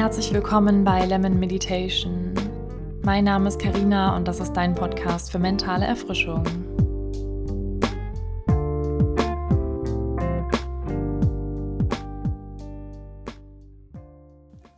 [0.00, 2.32] Herzlich willkommen bei Lemon Meditation.
[3.02, 6.42] Mein Name ist Karina und das ist dein Podcast für mentale Erfrischung.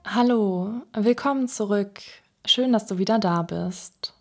[0.04, 2.00] Hallo, willkommen zurück.
[2.44, 4.14] Schön, dass du wieder da bist.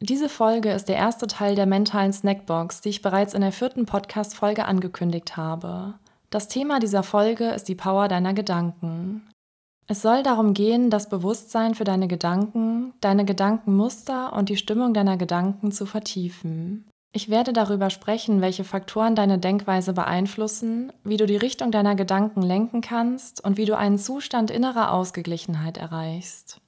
[0.00, 3.86] Diese Folge ist der erste Teil der mentalen Snackbox, die ich bereits in der vierten
[3.86, 5.94] Podcast-Folge angekündigt habe.
[6.30, 9.30] Das Thema dieser Folge ist die Power deiner Gedanken.
[9.90, 15.16] Es soll darum gehen, das Bewusstsein für deine Gedanken, deine Gedankenmuster und die Stimmung deiner
[15.16, 16.88] Gedanken zu vertiefen.
[17.12, 22.40] Ich werde darüber sprechen, welche Faktoren deine Denkweise beeinflussen, wie du die Richtung deiner Gedanken
[22.40, 26.60] lenken kannst und wie du einen Zustand innerer Ausgeglichenheit erreichst.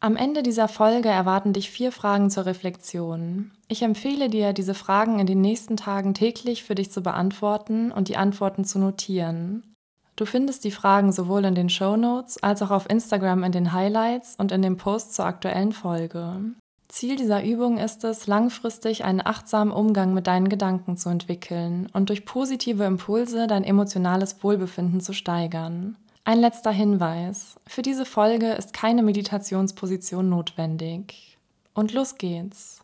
[0.00, 3.52] Am Ende dieser Folge erwarten dich vier Fragen zur Reflexion.
[3.66, 8.08] Ich empfehle dir, diese Fragen in den nächsten Tagen täglich für dich zu beantworten und
[8.08, 9.71] die Antworten zu notieren.
[10.16, 13.72] Du findest die Fragen sowohl in den Show Notes als auch auf Instagram in den
[13.72, 16.40] Highlights und in dem Post zur aktuellen Folge.
[16.88, 22.10] Ziel dieser Übung ist es, langfristig einen achtsamen Umgang mit deinen Gedanken zu entwickeln und
[22.10, 25.96] durch positive Impulse dein emotionales Wohlbefinden zu steigern.
[26.24, 27.56] Ein letzter Hinweis.
[27.66, 31.38] Für diese Folge ist keine Meditationsposition notwendig.
[31.72, 32.82] Und los geht's.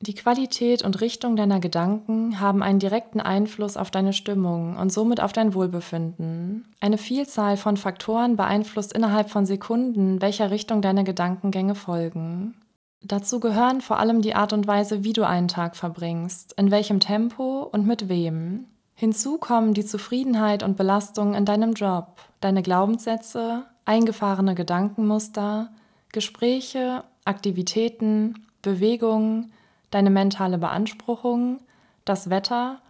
[0.00, 5.22] Die Qualität und Richtung deiner Gedanken haben einen direkten Einfluss auf deine Stimmung und somit
[5.22, 6.66] auf dein Wohlbefinden.
[6.80, 12.54] Eine Vielzahl von Faktoren beeinflusst innerhalb von Sekunden, welcher Richtung deine Gedankengänge folgen.
[13.02, 17.00] Dazu gehören vor allem die Art und Weise, wie du einen Tag verbringst, in welchem
[17.00, 18.66] Tempo und mit wem.
[18.94, 25.70] Hinzu kommen die Zufriedenheit und Belastung in deinem Job, deine Glaubenssätze, eingefahrene Gedankenmuster,
[26.12, 29.52] Gespräche, Aktivitäten, Bewegungen,
[29.96, 31.60] deine mentale Beanspruchung,
[32.04, 32.80] das Wetter,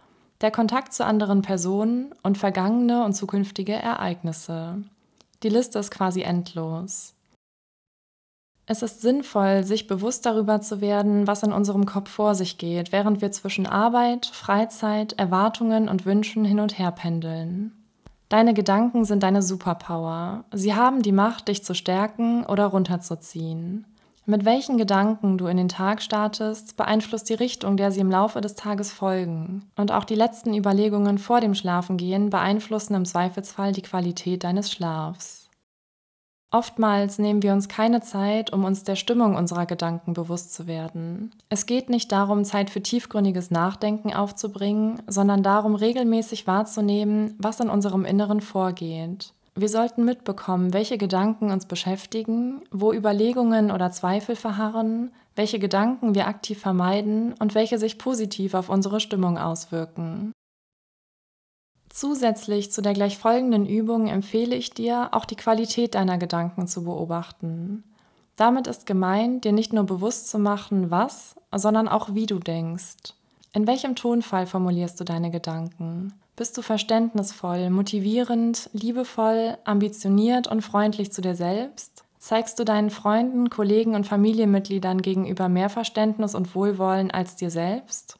[0.41, 4.83] der Kontakt zu anderen Personen und vergangene und zukünftige Ereignisse.
[5.41, 7.13] Die Liste ist quasi endlos.
[8.65, 12.91] Es ist sinnvoll, sich bewusst darüber zu werden, was in unserem Kopf vor sich geht,
[12.91, 17.71] während wir zwischen Arbeit, Freizeit, Erwartungen und Wünschen hin und her pendeln.
[18.27, 20.43] Deine Gedanken sind deine Superpower.
[20.51, 23.85] Sie haben die Macht, dich zu stärken oder runterzuziehen.
[24.29, 28.41] Mit welchen Gedanken du in den Tag startest, beeinflusst die Richtung, der sie im Laufe
[28.41, 29.71] des Tages folgen.
[29.77, 35.49] Und auch die letzten Überlegungen vor dem Schlafengehen beeinflussen im Zweifelsfall die Qualität deines Schlafs.
[36.51, 41.31] Oftmals nehmen wir uns keine Zeit, um uns der Stimmung unserer Gedanken bewusst zu werden.
[41.47, 47.69] Es geht nicht darum, Zeit für tiefgründiges Nachdenken aufzubringen, sondern darum, regelmäßig wahrzunehmen, was in
[47.69, 55.11] unserem Inneren vorgeht wir sollten mitbekommen, welche Gedanken uns beschäftigen, wo Überlegungen oder Zweifel verharren,
[55.35, 60.31] welche Gedanken wir aktiv vermeiden und welche sich positiv auf unsere Stimmung auswirken.
[61.89, 66.83] Zusätzlich zu der gleich folgenden Übung empfehle ich dir, auch die Qualität deiner Gedanken zu
[66.83, 67.83] beobachten.
[68.35, 73.15] Damit ist gemeint, dir nicht nur bewusst zu machen, was, sondern auch wie du denkst.
[73.53, 76.13] In welchem Tonfall formulierst du deine Gedanken?
[76.37, 82.03] Bist du verständnisvoll, motivierend, liebevoll, ambitioniert und freundlich zu dir selbst?
[82.19, 88.19] Zeigst du deinen Freunden, Kollegen und Familienmitgliedern gegenüber mehr Verständnis und Wohlwollen als dir selbst?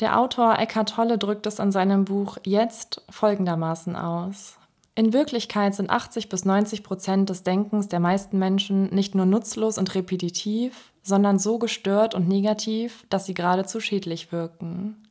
[0.00, 4.56] Der Autor Eckhart Tolle drückt es in seinem Buch Jetzt folgendermaßen aus.
[4.94, 9.76] In Wirklichkeit sind 80 bis 90 Prozent des Denkens der meisten Menschen nicht nur nutzlos
[9.76, 15.01] und repetitiv, sondern so gestört und negativ, dass sie geradezu schädlich wirken.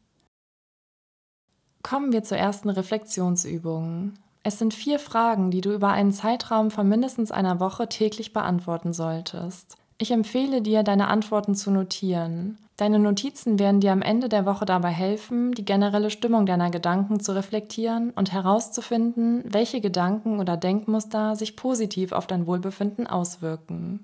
[1.92, 4.14] Kommen wir zur ersten Reflexionsübung.
[4.44, 8.94] Es sind vier Fragen, die du über einen Zeitraum von mindestens einer Woche täglich beantworten
[8.94, 9.76] solltest.
[9.98, 12.58] Ich empfehle dir, deine Antworten zu notieren.
[12.78, 17.20] Deine Notizen werden dir am Ende der Woche dabei helfen, die generelle Stimmung deiner Gedanken
[17.20, 24.00] zu reflektieren und herauszufinden, welche Gedanken oder Denkmuster sich positiv auf dein Wohlbefinden auswirken.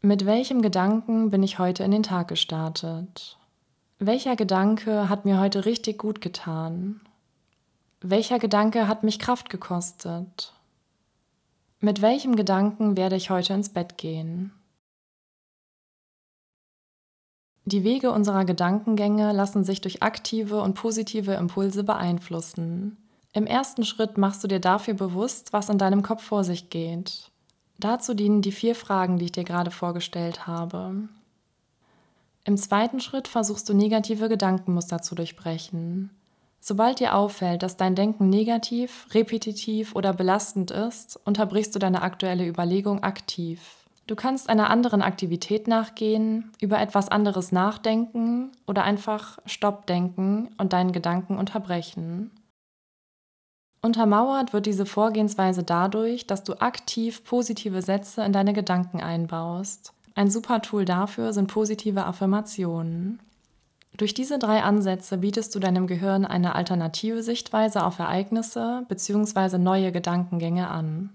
[0.00, 3.36] Mit welchem Gedanken bin ich heute in den Tag gestartet?
[4.02, 7.02] Welcher Gedanke hat mir heute richtig gut getan?
[8.00, 10.54] Welcher Gedanke hat mich Kraft gekostet?
[11.80, 14.52] Mit welchem Gedanken werde ich heute ins Bett gehen?
[17.66, 22.96] Die Wege unserer Gedankengänge lassen sich durch aktive und positive Impulse beeinflussen.
[23.34, 27.30] Im ersten Schritt machst du dir dafür bewusst, was in deinem Kopf vor sich geht.
[27.76, 31.10] Dazu dienen die vier Fragen, die ich dir gerade vorgestellt habe.
[32.50, 36.10] Im zweiten Schritt versuchst du negative Gedankenmuster zu durchbrechen.
[36.58, 42.44] Sobald dir auffällt, dass dein Denken negativ, repetitiv oder belastend ist, unterbrichst du deine aktuelle
[42.48, 43.86] Überlegung aktiv.
[44.08, 50.72] Du kannst einer anderen Aktivität nachgehen, über etwas anderes nachdenken oder einfach Stopp denken und
[50.72, 52.32] deinen Gedanken unterbrechen.
[53.80, 59.94] Untermauert wird diese Vorgehensweise dadurch, dass du aktiv positive Sätze in deine Gedanken einbaust.
[60.14, 63.20] Ein super Tool dafür sind positive Affirmationen.
[63.96, 69.58] Durch diese drei Ansätze bietest du deinem Gehirn eine alternative Sichtweise auf Ereignisse bzw.
[69.58, 71.10] neue Gedankengänge an.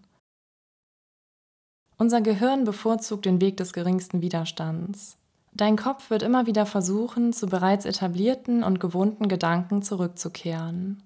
[1.98, 5.18] Unser Gehirn bevorzugt den Weg des geringsten Widerstands.
[5.54, 11.02] Dein Kopf wird immer wieder versuchen, zu bereits etablierten und gewohnten Gedanken zurückzukehren.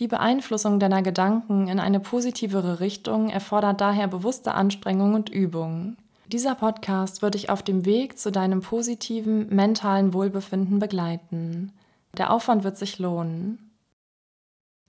[0.00, 5.96] Die Beeinflussung deiner Gedanken in eine positivere Richtung erfordert daher bewusste Anstrengung und Übung.
[6.30, 11.72] Dieser Podcast wird dich auf dem Weg zu deinem positiven mentalen Wohlbefinden begleiten.
[12.18, 13.72] Der Aufwand wird sich lohnen.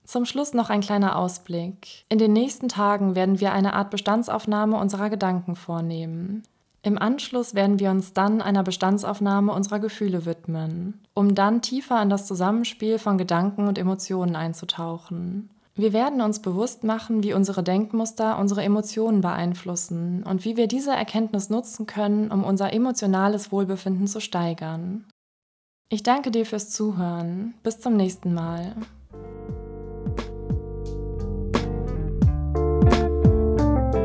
[0.04, 2.04] Zum Schluss noch ein kleiner Ausblick.
[2.10, 6.42] In den nächsten Tagen werden wir eine Art Bestandsaufnahme unserer Gedanken vornehmen.
[6.82, 12.10] Im Anschluss werden wir uns dann einer Bestandsaufnahme unserer Gefühle widmen, um dann tiefer in
[12.10, 15.48] das Zusammenspiel von Gedanken und Emotionen einzutauchen.
[15.74, 20.90] Wir werden uns bewusst machen, wie unsere Denkmuster unsere Emotionen beeinflussen und wie wir diese
[20.90, 25.04] Erkenntnis nutzen können, um unser emotionales Wohlbefinden zu steigern.
[25.88, 27.54] Ich danke dir fürs Zuhören.
[27.62, 28.74] Bis zum nächsten Mal.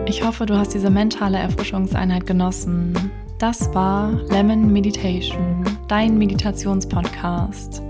[0.07, 3.11] Ich hoffe, du hast diese mentale Erfrischungseinheit genossen.
[3.37, 7.84] Das war Lemon Meditation, dein Meditationspodcast.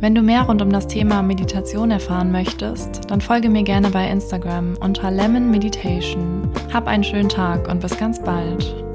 [0.00, 4.08] Wenn du mehr rund um das Thema Meditation erfahren möchtest, dann folge mir gerne bei
[4.08, 6.48] Instagram unter Lemon Meditation.
[6.72, 8.87] Hab einen schönen Tag und bis ganz bald.